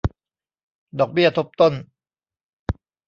[0.99, 1.73] ดอกเบี้ยทบต้น